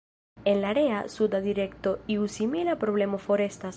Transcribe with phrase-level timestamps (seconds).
[0.45, 3.69] En la rea, suda direkto iu simila problemo forestas.